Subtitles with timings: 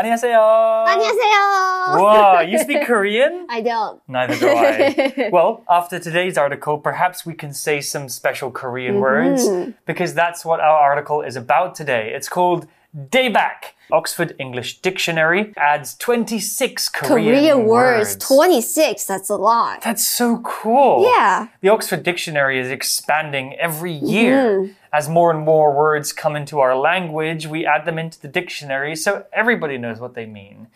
[0.00, 0.40] 안녕하세요.
[0.88, 2.00] 안녕하세요.
[2.00, 3.44] Wow, you speak Korean?
[3.50, 4.00] I don't.
[4.08, 5.28] Neither do I.
[5.32, 9.08] well, after today's article, perhaps we can say some special Korean mm -hmm.
[9.12, 9.42] words
[9.84, 12.16] because that's what our article is about today.
[12.16, 12.64] It's called
[12.96, 13.76] Daebak.
[13.92, 18.16] Oxford English Dictionary adds 26 Korean, Korean words.
[18.16, 19.82] 26, that's a lot.
[19.82, 21.04] That's so cool.
[21.04, 21.48] Yeah.
[21.60, 24.34] The Oxford Dictionary is expanding every year.
[24.34, 24.79] Mm.
[24.92, 28.96] As more and more words come into our language, we add them into the dictionary
[28.96, 30.66] so everybody knows what they mean.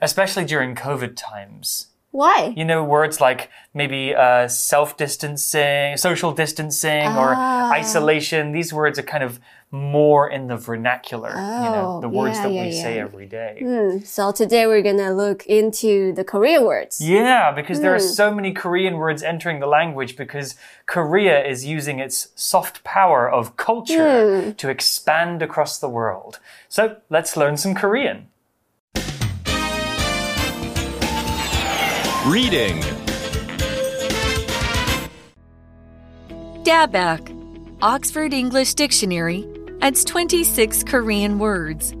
[0.00, 1.88] Especially during COVID times.
[2.10, 2.54] Why?
[2.56, 7.70] You know, words like maybe uh, self distancing, social distancing, or Ah.
[7.70, 8.52] isolation.
[8.52, 9.38] These words are kind of
[9.70, 13.26] more in the vernacular, you know, Oh, the words yeah, that yeah, we say every
[13.26, 13.58] day.
[13.60, 17.00] Hmm, So today we're gonna look into the Korean words.
[17.00, 18.14] Yeah, because there are Hmm.
[18.22, 20.54] so many Korean words entering the language because
[20.86, 24.50] Korea is using its soft power of culture Hmm.
[24.52, 26.38] to expand across the world.
[26.68, 28.28] So let's learn some Korean.
[32.26, 32.82] Reading.
[36.64, 37.32] Daebak,
[37.80, 39.46] Oxford English Dictionary,
[39.80, 41.94] adds 26 Korean words.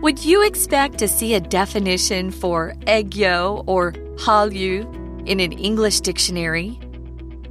[0.00, 6.80] Would you expect to see a definition for aegyo or hallyu in an English dictionary?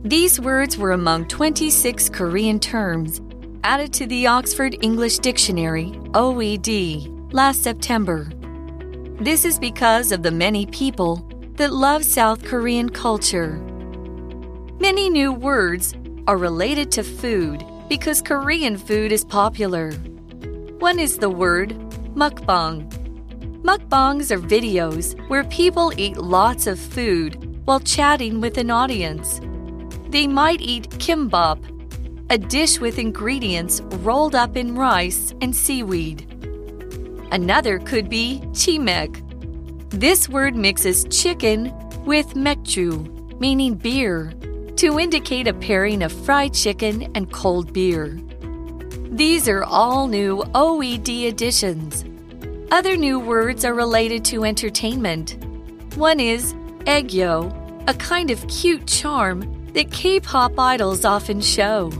[0.03, 3.21] These words were among 26 Korean terms
[3.63, 8.29] added to the Oxford English Dictionary, OED, last September.
[9.19, 11.25] This is because of the many people
[11.55, 13.61] that love South Korean culture.
[14.79, 15.93] Many new words
[16.27, 19.91] are related to food because Korean food is popular.
[20.79, 21.71] One is the word
[22.15, 22.89] mukbang.
[23.63, 29.41] Mukbangs are videos where people eat lots of food while chatting with an audience.
[30.07, 31.59] They might eat kimbap,
[32.29, 36.21] a dish with ingredients rolled up in rice and seaweed.
[37.33, 39.19] Another could be chimaek.
[39.89, 41.73] This word mixes chicken
[42.05, 44.31] with maekju, meaning beer,
[44.81, 48.19] to indicate a pairing of fried chicken and cold beer.
[49.11, 52.03] These are all new OED additions.
[52.71, 55.37] Other new words are related to entertainment.
[55.97, 56.55] One is
[56.87, 57.53] aegyo,
[57.87, 61.91] a kind of cute charm that K-pop idols often show.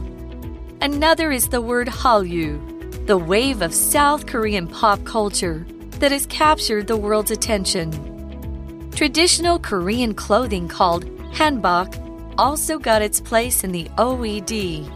[0.80, 5.64] Another is the word hallyu, the wave of South Korean pop culture
[6.00, 8.90] that has captured the world's attention.
[8.90, 12.01] Traditional Korean clothing called hanbok
[12.38, 14.86] also got its place in the OED.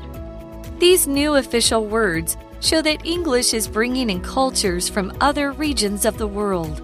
[0.78, 6.18] These new official words show that English is bringing in cultures from other regions of
[6.18, 6.82] the world.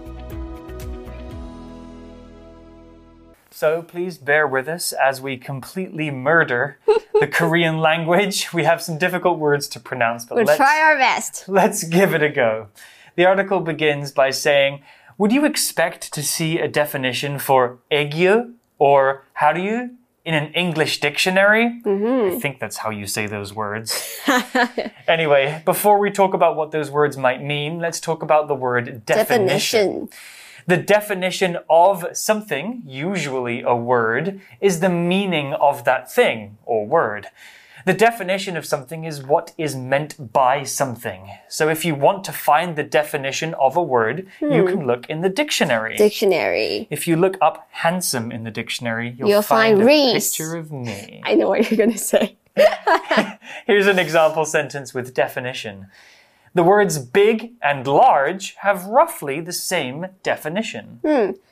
[3.50, 6.78] So please bear with us as we completely murder
[7.20, 8.52] the Korean language.
[8.52, 11.48] We have some difficult words to pronounce, but We'll let's, try our best.
[11.48, 12.68] let's give it a go.
[13.14, 14.82] The article begins by saying,
[15.16, 20.52] Would you expect to see a definition for aegyo or how do you in an
[20.54, 21.80] English dictionary?
[21.84, 22.36] Mm-hmm.
[22.36, 24.20] I think that's how you say those words.
[25.08, 29.04] anyway, before we talk about what those words might mean, let's talk about the word
[29.04, 30.08] Definition.
[30.66, 37.26] the definition of something, usually a word, is the meaning of that thing or word.
[37.84, 41.30] The definition of something is what is meant by something.
[41.48, 44.68] So if you want to find the definition of a word, you hmm.
[44.68, 45.96] can look in the dictionary.
[45.96, 46.86] Dictionary.
[46.90, 50.36] if you look up handsome in the dictionary, you'll, You'll find a Reese.
[50.36, 51.22] picture of me.
[51.24, 52.36] I know what you're gonna say.
[53.66, 55.86] Here's an example sentence with definition.
[56.53, 60.99] The words big and large have roughly the same definition.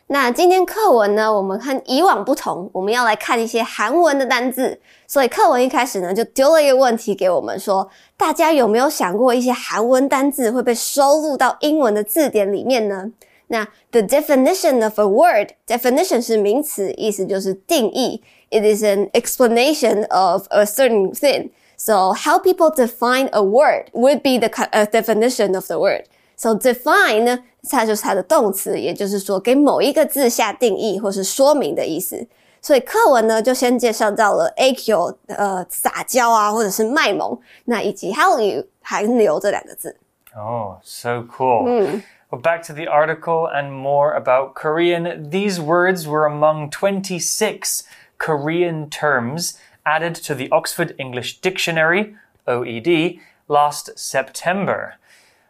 [0.08, 4.80] 那今天课文呢，我们和以往不同，我们要来看一些韩文的单字。
[5.08, 7.88] 所以课文一开始呢，就丢了一个问题给我们说，
[8.18, 13.12] 大家有没有想过一些韩文单字会被收录到英文的字典里面呢？
[13.48, 18.24] 那 the definition of a word，definition 是名词，意思就是定义。
[18.50, 21.50] It is an explanation of a certain thing.
[21.80, 26.06] So how people define a word would be the co- uh, definition of the word.
[26.38, 32.28] So define 呢，它就是它的动词，也就是说给某一个字下定义或是说明的意思。
[32.62, 39.96] 所以课文呢就先介绍到了 AQ，呃，撒娇啊，或者是卖萌，那以及 hallyu 韩流这两个字。
[40.36, 42.02] Oh, so cool.
[42.32, 45.30] Well, back to the article and more about Korean.
[45.30, 47.84] These words were among 26
[48.18, 49.54] Korean terms
[49.85, 52.17] added to the Oxford English Dictionary,
[52.47, 54.95] OED, last September.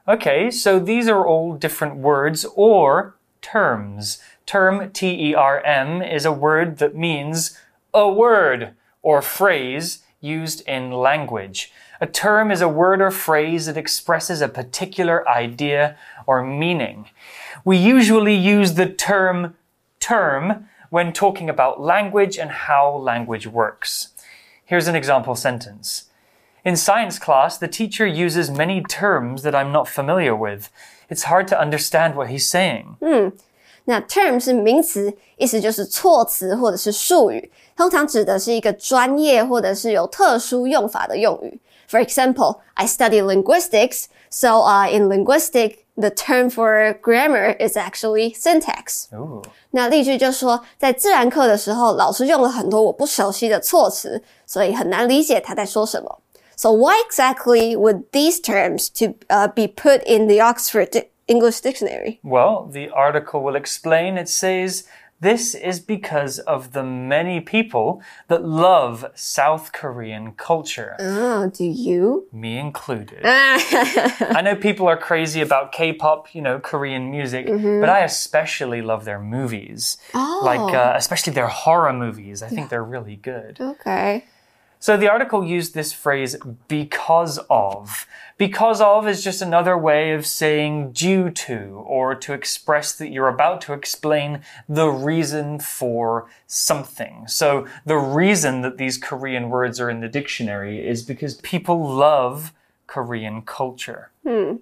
[0.09, 4.19] Okay, so these are all different words or terms.
[4.47, 7.59] Term, T E R M, is a word that means
[7.95, 11.73] a word or phrase used in language.
[12.01, 17.11] A term is a word or phrase that expresses a particular idea or meaning.
[17.65, 19.57] We usually use the term
[20.01, 24.09] term when talking about language and how language works.
[24.70, 26.06] Here's an example sentence.
[26.64, 30.70] In science class, the teacher uses many terms that I'm not familiar with.
[31.10, 32.98] It's hard to understand what he's saying.
[33.88, 41.60] 那 term 是名词，意思就是措辞或者是术语，通常指的是一个专业或者是有特殊用法的用语。
[41.88, 49.08] For example, I study linguistics, so uh, in linguistic, the term for grammar is actually syntax.
[49.14, 49.42] Ooh.
[49.72, 56.22] 那例句就说，在自然课的时候，老师用了很多我不熟悉的措辞，所以很难理解他在说什么。
[56.58, 62.20] So why exactly would these terms to uh, be put in the Oxford Di- English Dictionary?
[62.24, 64.18] Well, the article will explain.
[64.18, 64.84] It says
[65.21, 72.27] this is because of the many people that love South Korean culture, Oh, do you?
[72.33, 73.21] me included.
[73.25, 79.05] I know people are crazy about K-pop, you know, Korean music, but I especially love
[79.05, 79.97] their movies.
[80.15, 80.41] Oh.
[80.45, 82.43] Like uh, especially their horror movies.
[82.43, 83.59] I think they're really good.
[83.61, 84.25] Okay.
[84.83, 86.37] So the article used this phrase
[86.67, 88.07] because of.
[88.39, 93.29] Because of is just another way of saying due to or to express that you're
[93.29, 97.29] about to explain the reason for something.
[97.29, 102.55] So the reason that these Korean words are in the dictionary is because people love
[102.87, 104.11] Korean culture.
[104.27, 104.57] Hmm.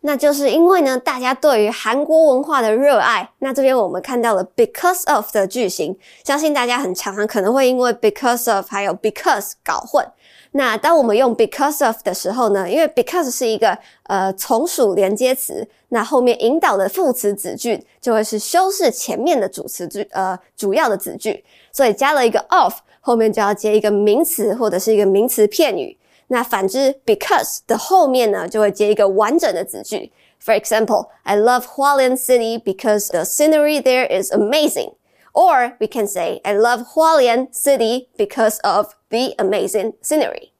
[0.00, 3.28] 那就是因为呢，大家对于韩国文化的热爱。
[3.40, 10.06] 那这边我们看到了 because of 的句型，相信大家很常常可能会因为 because of 还有 because 搞混。
[10.52, 25.97] 那当我们用 because of 的时候呢，因为 because 是一个呃从属连接词，那后面引导的副词子句就会是修饰前面的主词句呃主要的子句，所以加了一个 of，后面就要接一个名词或者是一个名词片语。
[26.27, 30.11] 那反之，because 的后面呢，就会接一个完整的子句。
[30.39, 34.95] For example, I love Hualien City because the scenery there is amazing.
[35.33, 40.51] Or we can say, I love Hualien City because of the amazing scenery.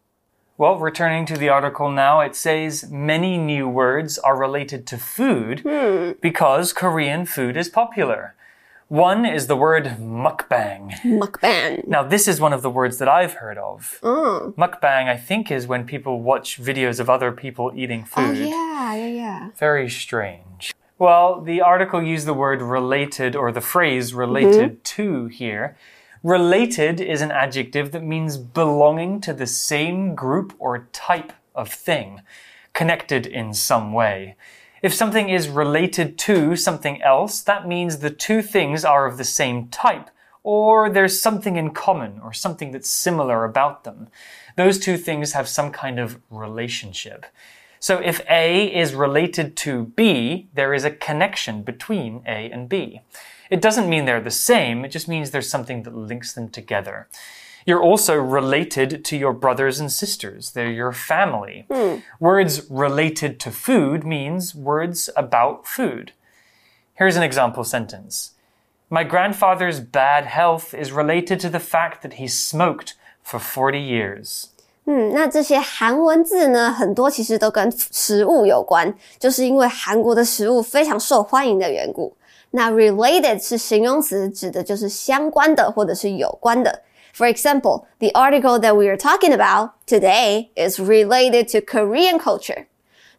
[0.57, 5.63] Well, returning to the article now, it says many new words are related to food
[6.21, 8.35] because Korean food is popular.
[8.88, 10.92] One is the word mukbang.
[11.02, 11.86] Mukbang.
[11.86, 13.98] Now, this is one of the words that I've heard of.
[14.02, 14.54] Mm.
[14.54, 18.24] Mukbang, I think, is when people watch videos of other people eating food.
[18.24, 19.50] Oh, yeah, yeah, yeah.
[19.56, 20.72] Very strange.
[20.98, 25.76] Well, the article used the word related or the phrase related to here.
[26.22, 32.22] Related is an adjective that means belonging to the same group or type of thing,
[32.72, 34.34] connected in some way.
[34.82, 39.24] If something is related to something else, that means the two things are of the
[39.24, 40.10] same type,
[40.42, 44.08] or there's something in common or something that's similar about them.
[44.56, 47.26] Those two things have some kind of relationship.
[47.80, 53.00] So if A is related to B, there is a connection between A and B.
[53.50, 57.08] It doesn't mean they're the same, it just means there's something that links them together.
[57.67, 60.51] You're also related to your brothers and sisters.
[60.51, 61.65] They're your family.
[62.19, 66.11] Words related to food means words about food.
[66.95, 68.31] Here's an example sentence.
[68.89, 74.49] My grandfather's bad health is related to the fact that he smoked for 40 years.
[74.85, 82.13] 嗯，那这些韩文字呢，很多其实都跟食物有关，就是因为韩国的食物非常受欢迎的缘故。
[82.51, 86.81] 那 related 是形容词，指的就是相关的或者是有关的。
[87.17, 92.65] For example, the article that we are talking about today is related to Korean culture.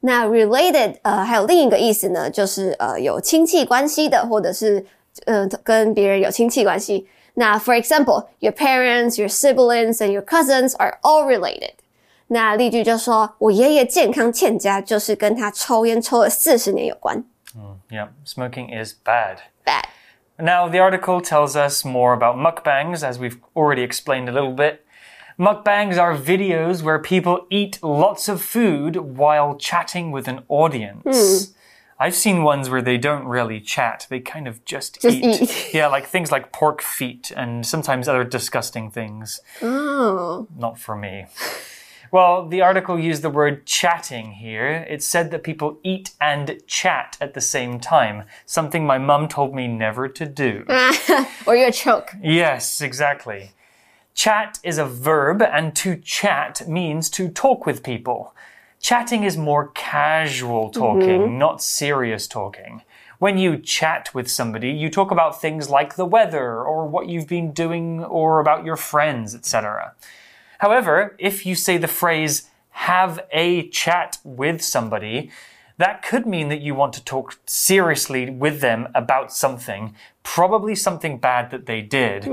[0.01, 4.85] 那 related 呃还有另一个意思呢，就是呃有亲戚关系的，或者是
[5.27, 7.09] 呃跟别人有亲戚关系。
[7.35, 11.73] 那 for example, your parents, your siblings, and your cousins are all related.
[12.29, 17.25] 那例句就说，我爷爷健康欠佳，就是跟他抽烟抽了四十年有关。
[17.91, 19.39] Yeah, smoking is bad.
[19.65, 19.85] Bad.
[20.42, 24.86] Now, the article tells us more about mukbangs, as we've already explained a little bit.
[25.38, 31.48] Mukbangs are videos where people eat lots of food while chatting with an audience.
[31.48, 31.54] Hmm.
[32.02, 35.42] I've seen ones where they don't really chat, they kind of just, Just eat.
[35.42, 35.70] eat.
[35.74, 39.42] yeah, like things like pork feet and sometimes other disgusting things.
[39.62, 40.48] Oh.
[40.58, 41.26] Not for me.
[42.12, 44.86] Well, the article used the word chatting here.
[44.90, 49.54] It said that people eat and chat at the same time, something my mum told
[49.54, 50.66] me never to do.
[51.46, 52.16] or you're a choke.
[52.22, 53.52] Yes, exactly.
[54.16, 58.34] Chat is a verb, and to chat means to talk with people.
[58.82, 60.82] Chatting is more casual mm-hmm.
[60.82, 62.82] talking, not serious talking.
[63.20, 67.28] When you chat with somebody, you talk about things like the weather, or what you've
[67.28, 69.94] been doing, or about your friends, etc.
[70.60, 75.32] However, if you say the phrase have a chat with somebody,
[75.78, 81.18] that could mean that you want to talk seriously with them about something, probably something
[81.18, 82.26] bad that they did.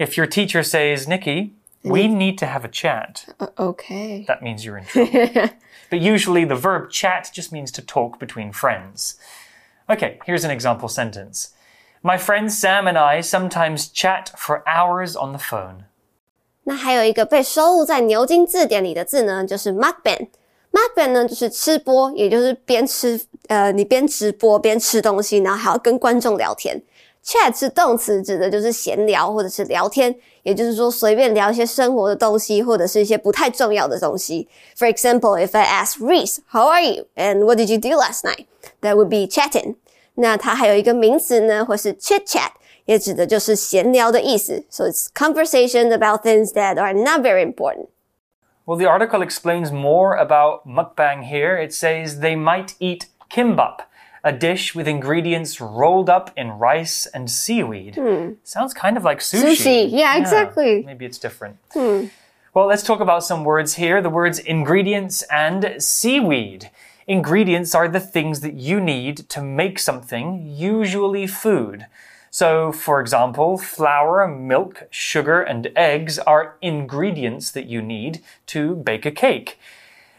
[0.00, 4.24] If your teacher says, Nikki, we need to have a chat, Uh, okay.
[4.28, 5.50] that means you're in trouble.
[5.90, 9.16] but usually the verb chat just means to talk between friends.
[9.90, 11.52] Okay, here's an example sentence.
[12.04, 15.86] My friend Sam and I sometimes chat for hours on the phone.
[16.64, 20.28] 那还有一个被收录在牛津字典里的字呢，就是 mukbang。
[20.72, 26.82] mukbang 呢就是吃播，也就是边吃呃你边直播边吃东西，然后还要跟观众聊天。
[27.24, 34.48] chat 是动词，指的就是闲聊或者是聊天，也就是说随便聊一些生活的东西，或者是一些不太重要的东西。
[34.76, 38.46] For example, if I ask Reese, "How are you?" and "What did you do last night?"
[38.80, 39.76] that would be chatting.
[40.15, 42.51] 那它还有一个名词呢，或是 chit chat，
[42.85, 44.65] 也指的就是闲聊的意思。
[44.69, 47.87] So it's conversations about things that are not very important.
[48.65, 51.55] Well, the article explains more about mukbang here.
[51.55, 53.85] It says they might eat kimbap,
[54.23, 57.95] a dish with ingredients rolled up in rice and seaweed.
[58.43, 59.55] Sounds kind of like sushi.
[59.55, 60.83] Sushi, yeah, exactly.
[60.85, 61.57] Maybe it's different.
[62.53, 66.69] Well, let's talk about some words here the words ingredients and seaweed.
[67.06, 71.86] Ingredients are the things that you need to make something, usually food.
[72.30, 79.04] So, for example, flour, milk, sugar, and eggs are ingredients that you need to bake
[79.04, 79.58] a cake.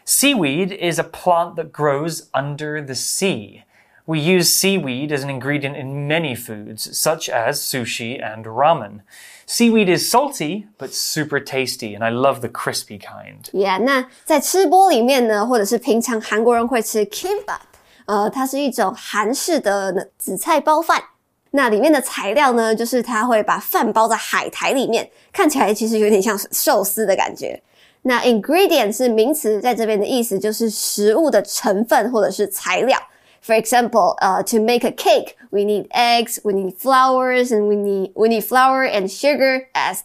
[0.04, 3.64] Seaweed is a plant that grows under the sea.
[4.05, 9.01] We use seaweed as an ingredient in many foods, such as sushi and ramen.
[9.45, 13.43] Seaweed is salty, but super tasty, and I love the crispy kind.
[13.51, 17.59] Yeah，那在吃播里面呢，或者是平常韩国人会吃 kimbap，
[18.07, 21.03] 呃，它是一种韩式的紫菜包饭。
[21.51, 27.61] 那里面的材料呢，就是它会把饭包在海苔里面，看起来其实有点像寿司的感觉。
[28.01, 32.99] 那 ingredient 是名词，在这边的意思就是食物的成分或者是材料。
[33.44, 37.76] For example, uh, to make a cake, we need eggs, we need flowers, and we
[37.76, 39.98] need we need flour and sugar as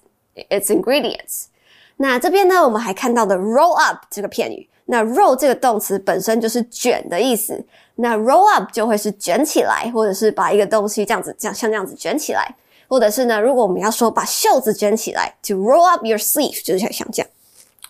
[0.50, 1.46] its ingredients.
[1.96, 4.68] 那这边呢，我们还看到的 roll up 这个片语。
[4.88, 7.64] 那 roll 这个动词本身就是卷的意思，
[7.96, 12.56] 那 roll up 就会是卷起来，或者是把一个东西这样子，这样像这样子卷起来，
[12.90, 17.32] 或者是呢，如果我们要说把袖子卷起来，to roll up your sleeve 就是像像这样。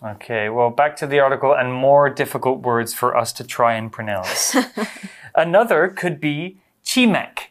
[0.02, 3.92] Okay, well, back to the article and more difficult words for us to try and
[3.92, 4.56] pronounce.
[5.36, 7.50] Another could be chimaek.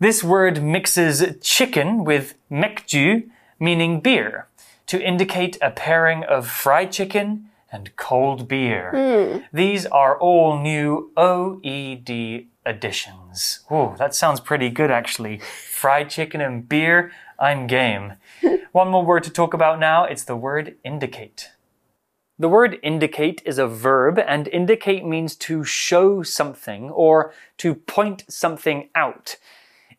[0.00, 3.28] This word mixes chicken with maekju,
[3.60, 4.48] meaning beer,
[4.86, 8.90] to indicate a pairing of fried chicken and cold beer.
[8.90, 9.38] Hmm.
[9.52, 13.60] These are all new OED additions.
[13.70, 15.38] Ooh, that sounds pretty good actually.
[15.38, 18.14] Fried chicken and beer, I'm game.
[18.72, 21.50] One more word to talk about now, it's the word indicate.
[22.36, 28.24] The word indicate is a verb, and indicate means to show something or to point
[28.28, 29.36] something out.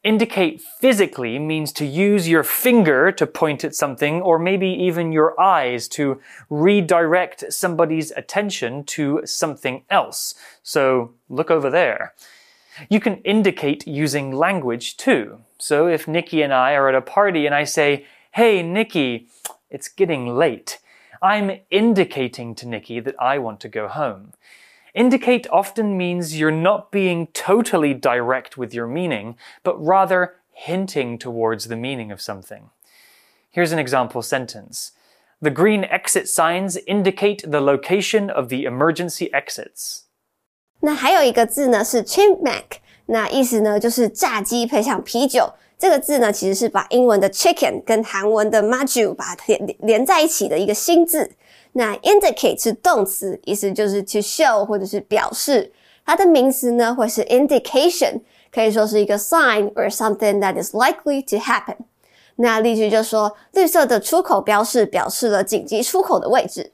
[0.04, 5.40] Indicate physically means to use your finger to point at something, or maybe even your
[5.40, 10.36] eyes to redirect somebody's attention to something else.
[10.62, 12.14] So look over there.
[12.90, 15.40] You can indicate using language too.
[15.58, 19.30] So if Nikki and I are at a party and I say, Hey, Nikki,
[19.70, 20.80] it's getting late.
[21.23, 24.33] I'm indicating to Nikki that I want to go home.
[24.95, 31.69] Indicate often means you're not being totally direct with your meaning, but rather hinting towards
[31.69, 32.71] the meaning of something.
[33.51, 34.93] Here's an example sentence.
[35.41, 40.05] The green exit signs indicate the location of the emergency exits.
[40.81, 45.55] 那还有一个字呢是 chimek，那意思呢就是炸鸡配上啤酒。
[45.79, 51.31] 这个字呢其实是把英文的 chicken 跟韩文的 maju 把它连连在一起的一个新字。
[51.73, 55.73] 那 indicate 是动词，意思就是 to show 或者是表示。
[56.05, 58.21] 它的名词呢会是 indication，
[58.53, 61.77] 可以说是一个 sign or something that is likely to happen。
[62.37, 66.73] 那例句就说，绿色的出口标示表示了紧急出口的位置。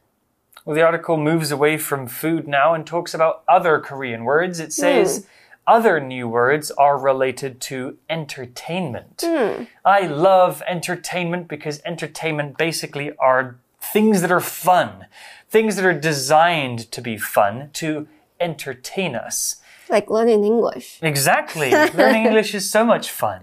[0.64, 4.58] Well, the article moves away from food now and talks about other Korean words.
[4.58, 5.24] It says
[5.67, 9.23] other new words are related to entertainment.
[9.25, 9.63] Hmm.
[9.85, 15.05] I love entertainment because entertainment basically are things that are fun,
[15.49, 18.07] things that are designed to be fun, to
[18.39, 19.57] entertain us.
[19.89, 20.99] Like learning English.
[21.01, 21.71] Exactly.
[21.93, 23.41] Learning English is so much fun.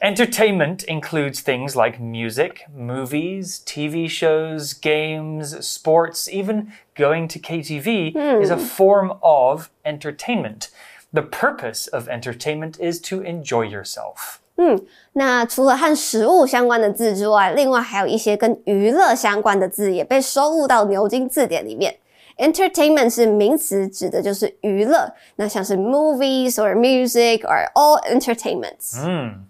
[0.00, 8.42] Entertainment includes things like music, movies, TV shows, games, sports, even going to KTV hmm.
[8.42, 10.68] is a form of entertainment.
[11.16, 14.40] The purpose of entertainment is to enjoy yourself.
[14.56, 21.96] 嗯，那除了和食物相关的字之外，另外还有一些跟娱乐相关的字也被收录到牛津字典里面。
[22.36, 25.10] Entertainment 是名词，指的就是娱乐。
[25.36, 28.94] 那像是 movies or music are all entertainments.
[28.98, 29.46] Mm.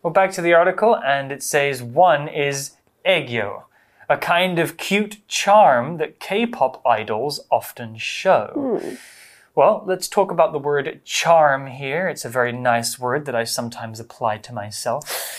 [0.00, 2.70] Well, back to the article, and it says one is
[3.04, 3.64] aegyo,
[4.08, 8.54] a kind of cute charm that K-pop idols often show.
[8.56, 8.98] Mm.
[9.54, 12.08] Well, let's talk about the word charm here.
[12.08, 15.38] It's a very nice word that I sometimes apply to myself.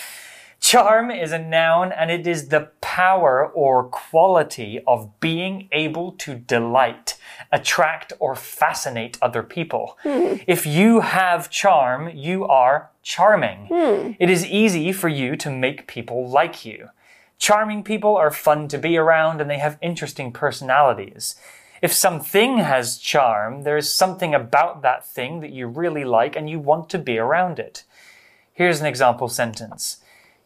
[0.60, 6.36] Charm is a noun and it is the power or quality of being able to
[6.36, 7.16] delight,
[7.50, 9.98] attract, or fascinate other people.
[10.04, 10.36] Hmm.
[10.46, 13.66] If you have charm, you are charming.
[13.66, 14.12] Hmm.
[14.20, 16.90] It is easy for you to make people like you.
[17.38, 21.34] Charming people are fun to be around and they have interesting personalities.
[21.84, 26.48] If something has charm, there is something about that thing that you really like and
[26.48, 27.84] you want to be around it.
[28.54, 29.98] Here's an example sentence.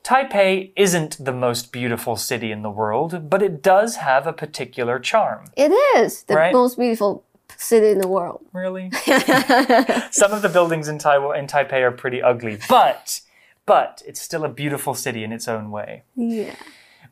[0.03, 4.99] Taipei isn't the most beautiful city in the world, but it does have a particular
[4.99, 5.45] charm.
[5.57, 6.53] It is the Right.
[6.53, 7.23] most beautiful
[7.57, 8.45] city in the world.
[8.53, 8.91] Really?
[10.11, 13.21] Some of the buildings in Taiwan in Taipei are pretty ugly, but
[13.65, 16.03] but it's still a beautiful city in its own way.
[16.17, 16.57] Yeah.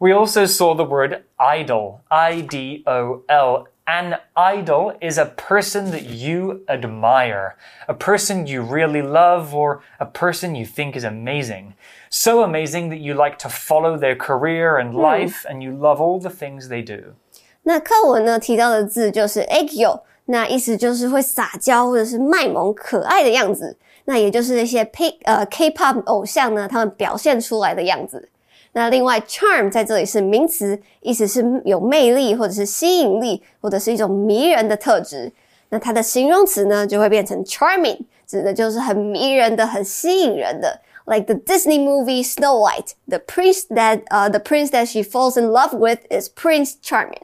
[0.00, 3.68] We also saw the word idol, I D O L.
[3.88, 7.56] An idol is a person that you admire,
[7.88, 11.74] a person you really love, or a person you think is amazing.
[12.10, 16.22] So amazing that you like to follow their career and life, and you love all
[16.22, 17.16] the things they do.
[17.63, 23.78] 那课文呢提到的字就是 egyo，那意思就是会撒娇或者是卖萌可爱的样子。
[24.06, 28.30] 那也就是那些 K 呃 K-pop 偶像呢，他们表现出来的样子。
[28.75, 35.32] 那另外 charm 在这里是名词，意思是有魅力或者是吸引力，或者是一种迷人的特质。
[35.70, 40.80] 那它的形容词呢就会变成 charming，指的就是很迷人的、很吸引人的。
[41.06, 45.51] Like the Disney movie Snow White, the prince that uh the prince that she falls in
[45.51, 47.24] love with is Prince Charming.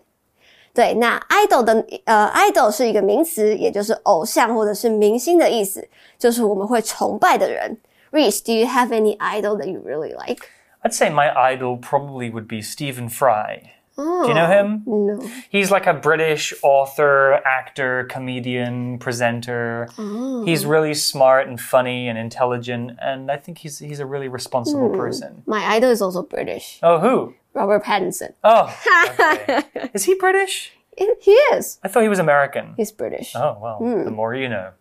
[0.74, 5.88] 对，那 idol 的呃，idol 是一个名词，也就是偶像或者是明星的意思，
[6.20, 7.78] 就是我们会崇拜的人。
[8.12, 10.46] Reese, do you have any idol that you really like?
[10.85, 13.73] I'd say my idol probably would be Stephen Fry.
[13.97, 14.85] Do you know him?
[14.87, 15.31] Oh, no.
[15.51, 19.89] He's like a British author, actor, comedian, presenter.
[19.99, 20.45] Oh.
[20.45, 24.89] He's really smart and funny and intelligent, and I think he's he's a really responsible
[24.89, 24.97] hmm.
[24.97, 25.43] person.
[25.47, 26.79] My idol is also British.
[26.83, 27.35] Oh, who?
[27.53, 28.33] Robert Pattinson.
[28.43, 28.75] Oh,
[29.21, 29.63] okay.
[29.93, 30.73] is he British?
[30.97, 31.79] He is.
[31.83, 32.75] I thought he was American.
[32.77, 33.35] He's British.
[33.37, 34.05] Oh, well, hmm.
[34.05, 34.73] the more you know.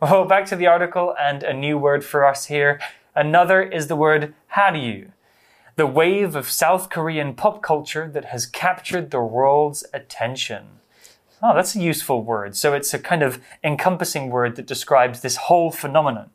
[0.00, 2.80] Well, back to the article and a new word for us here.
[3.14, 5.12] Another is the word Hallyu,
[5.75, 10.79] the wave of South Korean pop culture that has captured the world's attention.
[11.41, 12.55] Oh, that's a useful word.
[12.55, 16.31] So it's a kind of encompassing word that describes this whole phenomenon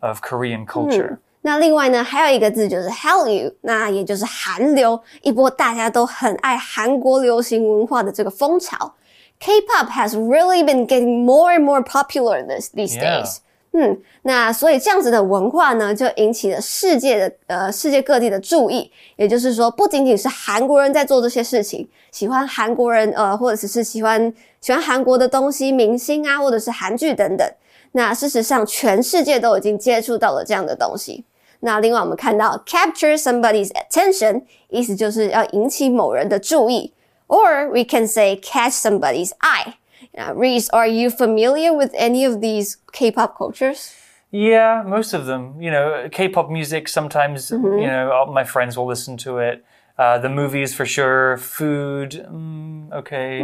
[0.00, 1.18] of Korean culture.
[1.42, 8.94] 那另外呢，还有一个字就是 Hallyu，那也就是韩流，一波大家都很爱韩国流行文化的这个风潮。
[9.38, 13.22] K-pop has really been getting more and more popular this these Yeah.
[13.22, 13.40] days.
[13.73, 18.91] 嗯，那所以这样子的文化呢，就引起了世界的呃世界各地的注意。
[19.15, 27.49] 也就是说，不仅仅是韩国人在做这些事情，喜欢韩国人呃，或者是喜欢喜欢韩国的东西、明星啊，或者是韩剧等等。
[27.93, 31.23] 那事实上，全世界都已经接触到了这样的东西。
[31.61, 36.93] 那另外我们看到 capture somebody's attention，意思就是要引起某人的注意
[37.27, 39.75] ，or we can say catch somebody's eye。
[40.17, 43.95] Uh, Reese, are you familiar with any of these K-pop cultures?
[44.31, 45.61] Yeah, most of them.
[45.61, 46.87] You know, K-pop music.
[46.87, 49.65] Sometimes, you know, all my friends will listen to it.
[49.97, 51.37] Uh, the movies for sure.
[51.37, 53.43] Food, mm, okay.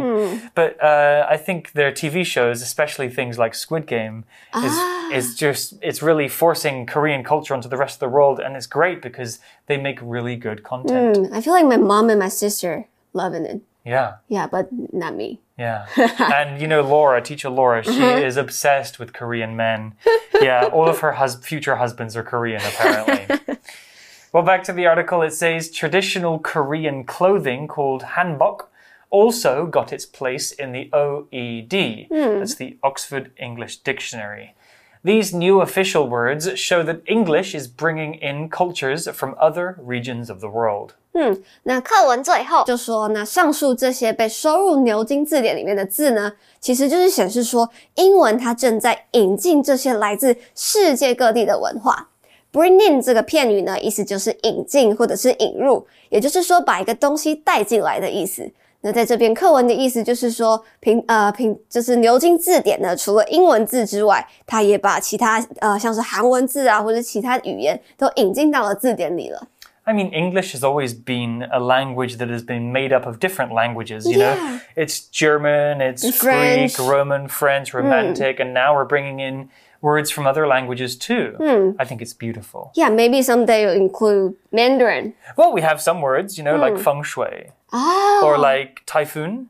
[0.54, 4.24] But uh, I think their TV shows, especially things like Squid Game,
[4.56, 4.76] is
[5.12, 8.66] is just it's really forcing Korean culture onto the rest of the world, and it's
[8.66, 11.16] great because they make really good content.
[11.16, 13.60] Hmm, I feel like my mom and my sister loving it.
[13.84, 14.16] Yeah.
[14.28, 15.40] Yeah, but not me.
[15.58, 15.86] Yeah.
[15.96, 18.24] and you know, Laura, teacher Laura, she mm-hmm.
[18.24, 19.94] is obsessed with Korean men.
[20.40, 23.56] Yeah, all of her hus- future husbands are Korean, apparently.
[24.32, 28.66] well, back to the article, it says traditional Korean clothing called hanbok
[29.10, 32.08] also got its place in the OED.
[32.08, 32.38] Hmm.
[32.38, 34.54] That's the Oxford English Dictionary.
[35.02, 40.40] These new official words show that English is bringing in cultures from other regions of
[40.40, 40.94] the world.
[41.20, 52.10] 嗯那课文最后就说，那上述这些被收入牛津字典里面的字呢，其实就是显示说，英文它正在引进这些来自世界各地的文化。
[52.52, 58.48] Bring in 这个片语呢，意思就是引进或者是引入，也就是说把一个东西带进来的意思。
[58.82, 69.48] 那在这边课文的意思就是说，平呃平就是牛津字典呢，除了英文字之外，它也把其他呃像是韩文字啊或者其他语言都引进到了字典里了。
[69.88, 74.06] I mean, English has always been a language that has been made up of different languages,
[74.06, 74.34] you Yeah.
[74.34, 74.60] know?
[74.76, 76.76] It's German, it's French.
[76.76, 77.78] Greek, Roman, French, hmm.
[77.78, 79.48] Romantic, and now we're bringing in
[79.80, 81.26] words from other languages too.
[81.42, 81.70] Hmm.
[81.82, 82.70] I think it's beautiful.
[82.74, 85.14] Yeah, maybe someday you'll include Mandarin.
[85.38, 86.82] Well, we have some words, you know, like hmm.
[86.82, 88.22] feng shui Oh.
[88.26, 89.48] or like typhoon.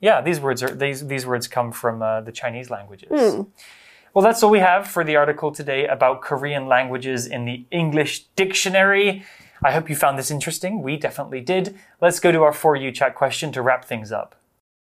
[0.00, 3.10] Yeah, these words are these these words come from uh, the Chinese languages.
[4.14, 8.24] Well, that's all we have for the article today about Korean languages in the English
[8.34, 9.24] dictionary.
[9.62, 10.80] I hope you found this interesting.
[10.80, 11.78] We definitely did.
[12.00, 14.34] Let's go to our For You chat question to wrap things up.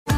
[0.08, 0.14] For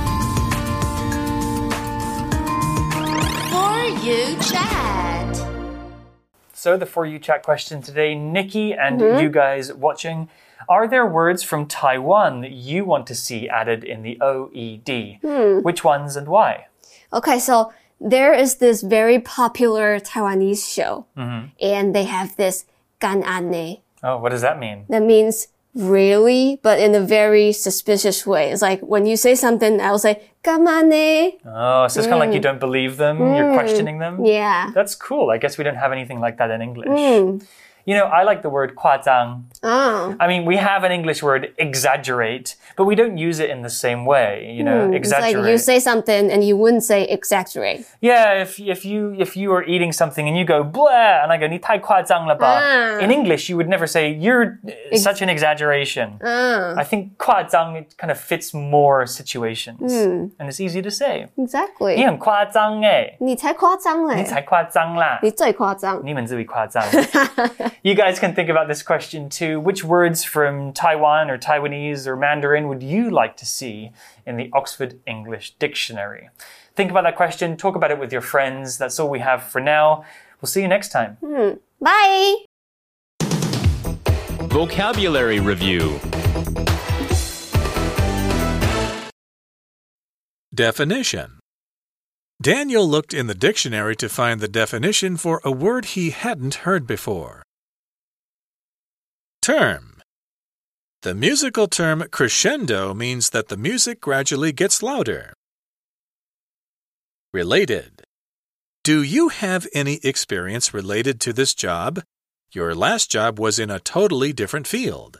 [4.04, 5.36] you chat.
[6.52, 9.20] So, the For You chat question today, Nikki and mm-hmm.
[9.20, 10.28] you guys watching,
[10.68, 15.22] are there words from Taiwan that you want to see added in the OED?
[15.22, 15.62] Hmm.
[15.62, 16.68] Which ones and why?
[17.12, 21.48] Okay, so there is this very popular Taiwanese show, mm-hmm.
[21.60, 22.64] and they have this
[23.00, 23.82] gan an ne.
[24.06, 24.86] Oh, what does that mean?
[24.88, 28.50] That means really, but in a very suspicious way.
[28.50, 31.38] It's like when you say something, I'll say gan ne.
[31.44, 32.48] Oh, so it's kind of like you mm.
[32.48, 33.58] don't believe them, you're mm.
[33.58, 34.24] questioning them.
[34.24, 34.70] Yeah.
[34.74, 35.30] That's cool.
[35.30, 36.88] I guess we don't have anything like that in English.
[36.88, 37.44] Mm.
[37.85, 39.45] You know, I like the word 夸张.
[39.63, 40.15] Oh.
[40.19, 43.69] I mean, we have an English word exaggerate, but we don't use it in the
[43.71, 44.53] same way.
[44.55, 45.49] You know, It's like exaggerate.
[45.49, 47.85] you say something and you wouldn't say exaggerate.
[47.99, 51.39] yeah, if if you if you are eating something and you go blah, and I
[51.39, 52.61] go 你太夸张了吧.
[52.61, 52.99] Ah.
[53.01, 56.19] In English, you would never say you're uh, such an exaggeration.
[56.23, 56.75] Ah.
[56.77, 60.29] I think 夸张 it kind of fits more situations, Hmm.
[60.37, 61.27] and it's easy to say.
[61.35, 61.95] Exactly.
[61.95, 65.19] 你很夸张哎，你才夸张嘞，你才夸张啦。
[65.23, 65.99] 你最夸张。
[66.03, 66.83] 你们最夸张.
[67.82, 69.60] you guys can think about this question too.
[69.60, 73.92] Which words from Taiwan or Taiwanese or Mandarin would you like to see
[74.26, 76.30] in the Oxford English Dictionary?
[76.74, 78.78] Think about that question, talk about it with your friends.
[78.78, 80.04] That's all we have for now.
[80.40, 81.16] We'll see you next time.
[81.24, 82.44] Hmm, bye.
[84.48, 85.98] Vocabulary Review
[90.54, 91.38] Definition
[92.40, 96.86] Daniel looked in the dictionary to find the definition for a word he hadn't heard
[96.86, 97.45] before.
[99.46, 100.02] Term
[101.02, 105.34] The musical term crescendo means that the music gradually gets louder.
[107.32, 108.02] Related
[108.82, 112.02] Do you have any experience related to this job?
[112.50, 115.16] Your last job was in a totally different field.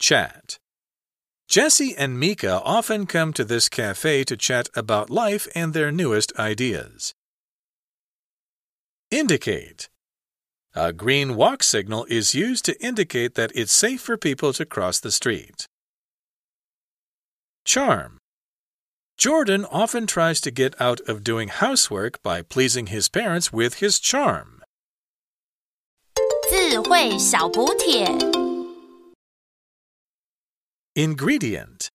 [0.00, 0.58] Chat
[1.48, 6.36] Jesse and Mika often come to this cafe to chat about life and their newest
[6.36, 7.14] ideas.
[9.12, 9.88] Indicate.
[10.78, 15.00] A green walk signal is used to indicate that it's safe for people to cross
[15.00, 15.64] the street.
[17.64, 18.18] Charm.
[19.16, 23.98] Jordan often tries to get out of doing housework by pleasing his parents with his
[23.98, 24.60] charm.
[26.50, 28.06] 智慧小补帖
[30.94, 31.88] Ingredient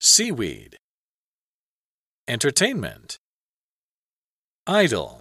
[0.00, 0.76] Seaweed
[2.26, 3.16] Entertainment
[4.66, 5.20] Idol